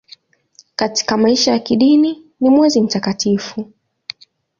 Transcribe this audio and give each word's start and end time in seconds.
Katika 0.75 1.17
maisha 1.17 1.51
ya 1.51 1.59
kidini 1.59 2.23
ni 2.39 2.49
mwezi 2.49 2.81
mtakatifu. 2.81 3.71